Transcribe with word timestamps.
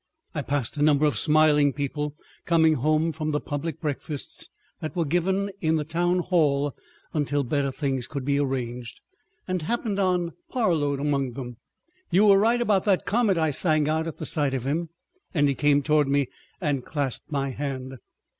I 0.33 0.41
passed 0.41 0.77
a 0.77 0.81
number 0.81 1.05
of 1.05 1.15
smiling 1.15 1.73
people 1.73 2.15
coming 2.45 2.73
home 2.73 3.11
from 3.11 3.29
the 3.29 3.39
public 3.39 3.79
breakfasts 3.79 4.49
that 4.79 4.95
were 4.95 5.05
given 5.05 5.51
in 5.61 5.75
the 5.75 5.83
Town 5.83 6.21
Hall 6.21 6.75
until 7.13 7.43
better 7.43 7.71
things 7.71 8.07
could 8.07 8.25
be 8.25 8.39
arranged, 8.39 8.99
and 9.47 9.61
happened 9.61 9.99
on 9.99 10.33
Parload 10.51 10.99
among 10.99 11.33
them. 11.33 11.57
"You 12.09 12.25
were 12.25 12.39
right 12.39 12.61
about 12.61 12.83
that 12.85 13.05
comet," 13.05 13.37
I 13.37 13.51
sang 13.51 13.87
out 13.87 14.07
at 14.07 14.17
the 14.17 14.25
sight 14.25 14.55
of 14.55 14.65
him; 14.65 14.89
and 15.35 15.47
he 15.47 15.53
came 15.53 15.83
toward 15.83 16.07
me 16.07 16.29
and 16.59 16.83
clasped 16.83 17.31
my 17.31 17.49
hand. 17.51 17.97